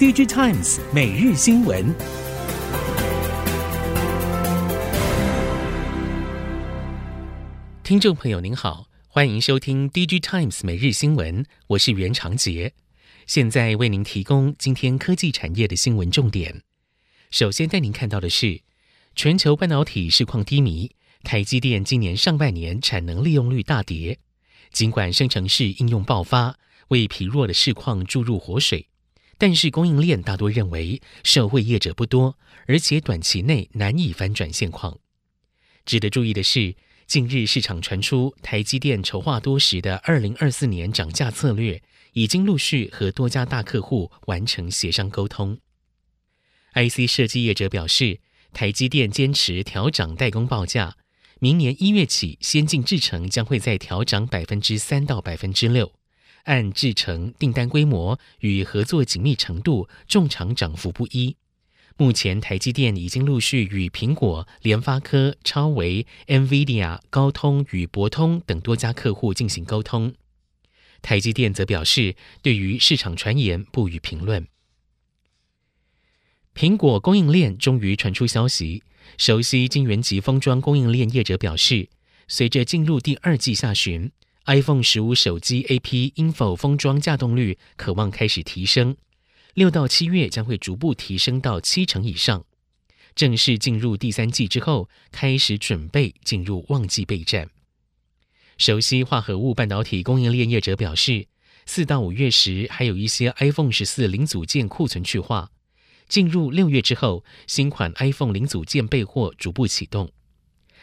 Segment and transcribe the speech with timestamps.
[0.00, 1.94] DigiTimes 每日新闻，
[7.82, 12.72] 听众朋友您好，欢迎收听 DigiTimes 每日新闻，我是袁长杰，
[13.26, 16.62] 现在为您提供今天科技产业的新闻重点。
[17.30, 18.62] 首先带您看到的是，
[19.14, 20.92] 全球半导体市况低迷，
[21.24, 24.18] 台积电今年上半年产能利用率大跌，
[24.72, 26.56] 尽管生成式应用爆发，
[26.88, 28.86] 为疲弱的市况注入活水。
[29.40, 34.98] 但是供应链大多认为受惠业者不多，而且短期内难以反转现况。
[35.86, 45.58] 值得注意的是，近日市场传出台积电筹划多时的二零二四年涨价策略，已经陆续和多家大客户完成协商沟通。
[46.74, 48.20] IC 设计业者表示，
[48.52, 50.98] 台积电坚持调涨代工报价，
[51.38, 55.90] 明年一月起，先进制程将会再调涨百分之三到百分之六。
[56.44, 61.36] 按制成订单规模与合作紧密程度，众厂涨幅不一。
[61.96, 70.14] 目前，台积电已经陆续与苹果、联发科、超微、NVIDIA、高通与博通等多家客户进行沟通。
[71.02, 74.46] 台积电则表示，对于市场传言不予评论。
[76.54, 78.82] 苹果供应链终于传出消息，
[79.18, 81.88] 熟悉晶圆级封装供应链业者表示，
[82.28, 84.10] 随着进入第二季下旬。
[84.46, 88.96] iPhone 十五手机 AP InFO 封装稼动率可望开始提升，
[89.54, 92.44] 六到七月将会逐步提升到七成以上。
[93.14, 97.50] 正式进入第三季之后，开始准备进入旺季备战。
[98.56, 101.26] 熟悉化合物半导体供应链业者表示，
[101.66, 105.50] 四到五月时还有一些 iPhone 十四零组件库存去化，
[106.08, 110.10] 进入六月之后，新款 iPhone 零组件备货逐步启动。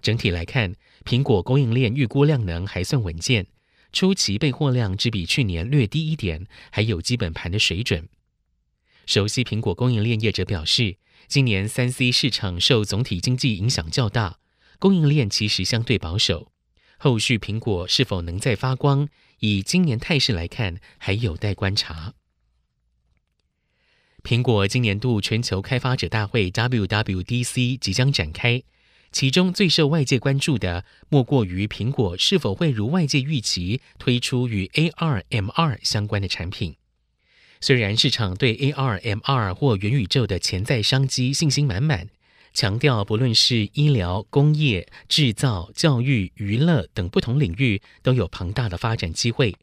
[0.00, 0.74] 整体来看，
[1.08, 3.46] 苹果供应链预估量能还算稳健，
[3.94, 8.10] 初期备货量只比去年略低一点，还有基本盘的水准。
[9.06, 14.36] 熟悉苹果供应链业者表示，今年三 C 市场受总体经济影响较大，
[14.78, 16.52] 供应链其实相对保守。
[16.98, 19.08] 后续苹果是否能再发光，
[19.38, 22.12] 以今年态势来看，还有待观察。
[24.22, 28.62] 苹果今年度全球开发者大会 WWDC 即将展开。
[29.10, 36.76] 其中最受外界关注的，莫过于苹果是否会如外界预期推出与 AR、MR 相关的产品。
[37.60, 42.08] 虽然市场对 AR、MR 或元宇宙的潜在商机信心满满，
[42.54, 49.56] 强调不论是医疗、工业、制造、教育、娱乐等不同领域都有庞大的发展机会，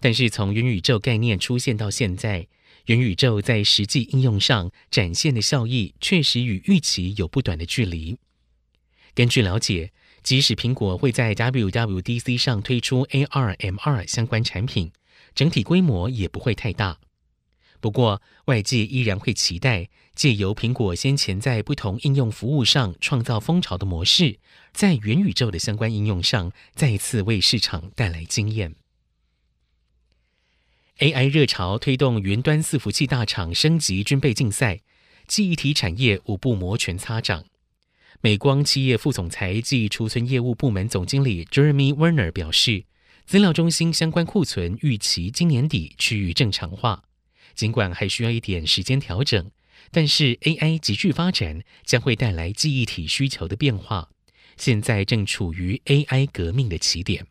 [0.00, 2.46] 但是从元宇宙概念出现到现在，
[2.86, 8.16] 元宇宙在实际应用上展现的效益，确实与预期有不短的距离。
[9.16, 14.92] 根据了解，即使苹果会在 WWDC 上推出 AR、MR 相关产品，
[15.34, 16.98] 整体规模也不会太大。
[17.80, 24.38] 不过，外界依然会期待借由苹果先前在不同应用服务上创造风潮的模式，
[24.74, 28.74] 在元宇宙的相关应用上再次为市场带来惊艳。
[30.98, 34.82] AI 热潮推动云端伺服器大厂升级军备竞赛，
[35.26, 37.46] 记忆体产业五步摩拳擦掌。
[38.22, 42.84] 美光企业副总裁暨储存业务部门总经理 Jeremy Werner 表示，
[43.26, 47.04] 资料中心相关库存预期今年底趋于正常化，
[47.54, 49.50] 尽管还需要一点时间调整，
[49.90, 54.10] 但是 AI 急剧发展将会带来记忆体需求的变化，
[54.56, 57.26] 现在正处于 AI 革命的起点。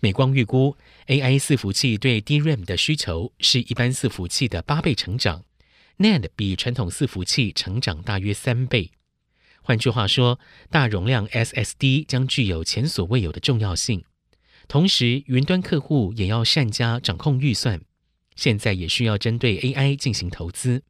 [0.00, 0.76] 美光预估
[1.06, 5.44] AI 伺服器对 DRAM 的需求是一般伺服器的八倍成长
[5.98, 8.90] ，NAND 比传统伺服器成长大约三倍。
[9.70, 14.04] 换句话说，大容量 SSD 将具有前所未有的重要性。
[14.66, 17.80] 同时，云端客户也要善加掌控预算，
[18.34, 20.82] 现在也需要针对 AI 进行投资。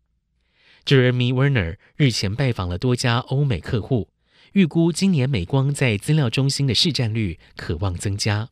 [0.86, 4.08] Jeremy Werner 日前拜访了多家欧美客户，
[4.54, 8.48] 预估今年美光在资料中心的市占率可望增加。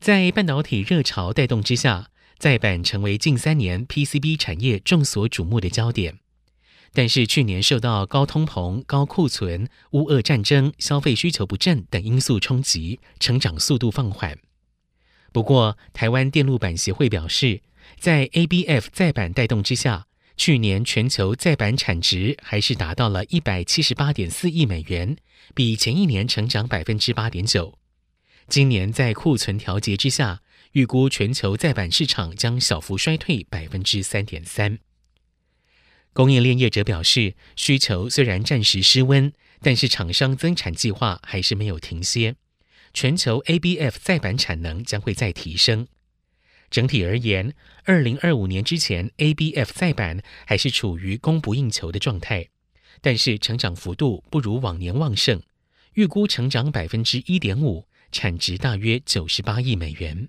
[0.00, 6.18] 在半导体热潮带动之下，再版成为近三年 PCB 产业众所瞩目的焦点。
[6.92, 14.38] 但是去年受到高通膨、高库存、乌俄战争、消费需求不振等因素冲击，成长速度放缓。
[15.32, 17.60] 不过，台湾电路板协会表示，
[17.98, 20.06] 在 ABF 再板带动之下，
[20.36, 25.16] 去年全球再板产值还是达到了一百七十八点四亿美元，
[25.54, 27.78] 比前一年成长百分之八点九。
[28.48, 30.40] 今年在库存调节之下，
[30.72, 34.78] 预估全球再板市场将小幅衰退百分之三点三。
[36.18, 42.34] 供应链业者表示，需求虽然暂时失温，但是厂商增产计划还是没有停歇。
[42.92, 45.86] 全球 ABF 载板产能将会再提升。
[46.72, 47.54] 整体而言，
[47.84, 52.48] 二零二五年之前，ABF 载板还是处于供不应求的状态，
[53.00, 55.40] 但是成长幅度不如往年旺盛，
[55.94, 60.28] 预估成长百分之一点五，产值大约九十八亿美元。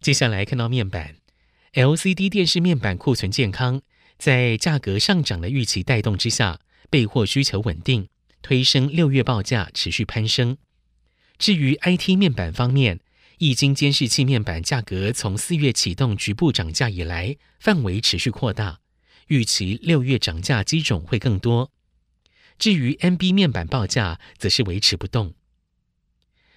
[0.00, 1.16] 接下来看到面板
[1.72, 3.80] ，LCD 电视面板库存健康，
[4.18, 6.60] 在价格上涨的预期带动之下，
[6.90, 8.08] 备货需求稳定，
[8.42, 10.58] 推升六月报价持续攀升。
[11.38, 13.00] 至于 IT 面板方面，
[13.38, 18.80] 液晶监视器面板价格从四月启动局部涨价以来，范围持续扩大，
[19.28, 21.70] 预期六月涨价机种会更多。
[22.58, 25.34] 至于 NB 面板报价，则是维持不动。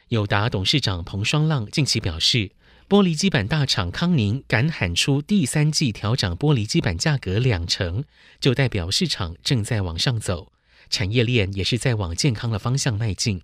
[0.09, 2.51] 友达董事长彭双浪近期表示，
[2.87, 8.03] 玻璃基板大厂康宁敢喊出第三季调涨玻璃基板价格两成，
[8.39, 10.51] 就代表市场正在往上走，
[10.91, 13.41] 产业链也是在往健康的方向迈进。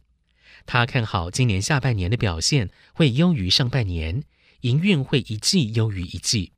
[0.68, 4.22] 他看好今年下半年的表现会优于上半年，
[4.62, 6.52] 营运会一季优于一季。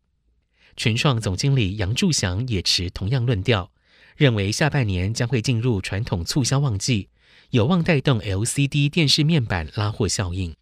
[0.75, 3.71] 群创总经理杨柱祥也持同样论调，
[4.18, 7.07] 认为下半年将会进入传统促销旺季，
[7.51, 10.53] 有望带动 LCD 电视面板拉货效应。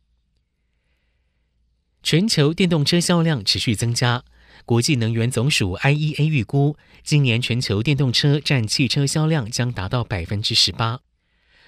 [2.04, 4.24] 全球电动车销量持续增加，
[4.66, 11.00] 国际能源总署 IEA 预估，今年全球电动车占汽车销量将达到百分之十八。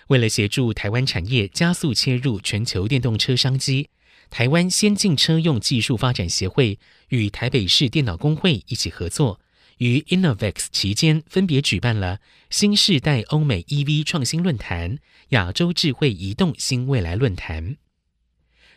[0.08, 3.90] 为了协助台湾产业加速切入全球电动车商机，
[4.32, 9.40] 台湾先进车用技术发展协会与台北市电脑工会一起合作，
[9.78, 12.20] 于 Innovex 期间分别举办了
[12.50, 14.98] 新世代欧美 EV 创新论坛、
[15.30, 17.78] 亚洲智慧移动新未来论坛。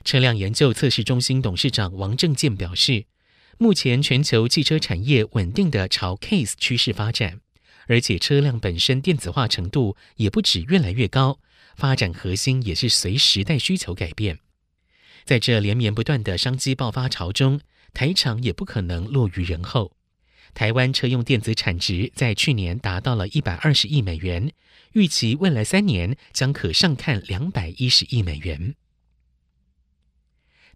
[0.07, 3.07] 车辆研究测试中心董事长王正健表示，
[3.59, 7.41] 目前全球汽车产业稳定的朝 CASE 趋势发展。
[7.89, 11.41] 而且车辆本身电子化程度也不止越来越高，
[11.75, 14.39] 发展核心也是随时代需求改变。
[15.25, 17.61] 在这连绵不断的商机爆发潮中，
[17.93, 19.91] 台厂也不可能落于人后。
[20.55, 24.53] 台湾车用电子产值在去年达到了一百二十亿美元，
[24.93, 28.77] 预期未来三年将可上看两百一十亿美元。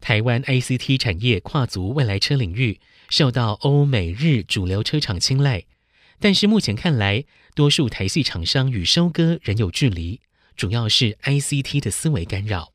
[0.01, 5.65] 台湾 ICT 产业跨足未来车领域，受到欧美日主流车厂青睐。
[6.19, 7.25] 但是目前看来，
[7.55, 10.21] 多数台系厂商与收割仍有距离，
[10.57, 12.73] 主要是 ICT 的思维干扰。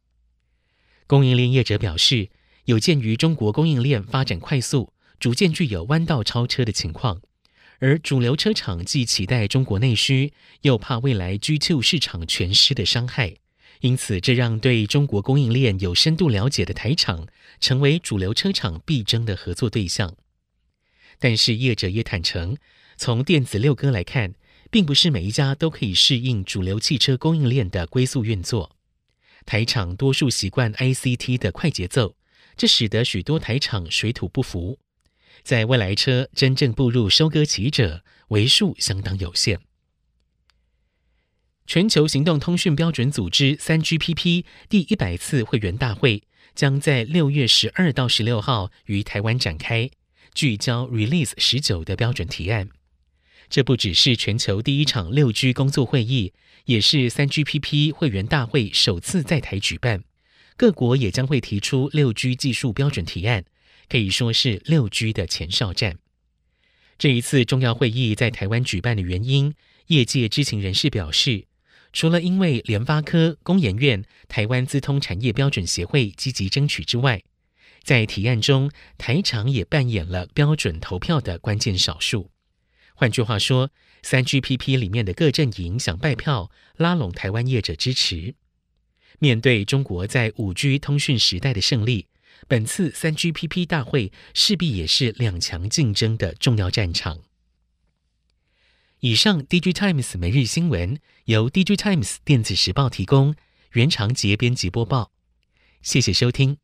[1.07, 2.29] 供应链业者表示，
[2.65, 7.21] 有鉴于中国供应链发展快速，逐渐具有弯道超车的情况，
[7.79, 13.35] 而主流车厂既期待中国内需，又怕未来 G2 市场全失的伤害，
[13.81, 17.27] 因此这让对中国供应链有深度了解的台厂，
[17.59, 20.15] 成为主流车厂必争的合作对象。
[21.19, 22.57] 但是业者也坦诚，
[22.97, 24.33] 从电子六哥来看，
[24.69, 28.75] 并不是每一家都可以适应主流汽车供应链的龟速运作。
[29.45, 32.15] 台厂多数习惯 ICT 的快节奏，
[32.57, 34.79] 这使得许多台厂水土不服。
[35.43, 39.59] 在未来车真正步入收割期者，为数相当有限。
[41.67, 46.21] 全球行动通讯标准组织 3GPP 第一百次会员大会
[46.53, 49.89] 将在六月十二到十六号于台湾展开，
[50.35, 52.69] 聚焦 Release 十九的标准提案。
[53.49, 56.33] 这不只是全球第一场六 G 工作会议，
[56.65, 60.03] 也是三 GPP 会员大会首次在台举办。
[60.55, 63.43] 各国也将会提出六 G 技术标准提案，
[63.89, 65.97] 可以说是六 G 的前哨战。
[66.97, 69.53] 这一次重要会议在台湾举办的原因，
[69.87, 71.45] 业界知情人士表示，
[71.95, 77.23] 除了因为联发科、工研院、台湾资通产业标准协会积极争取之外，
[77.83, 82.31] 在提案中，台厂也扮演了标准投票的关键少数。
[82.95, 83.71] 换句话说
[84.03, 88.35] ，3GPP 里面的各阵营想拜票，拉拢台湾业者支持。
[89.19, 92.07] 面对中国在 5G 通讯时代的胜利，
[92.49, 97.21] 本次 3GPP 大会势必也是两强竞争的重要战场。
[99.01, 103.35] 以上，DigiTimes 每日新闻由 DigiTimes 电子时报提供，
[103.73, 105.11] 原长节编辑播报。
[105.81, 106.57] 谢谢收听。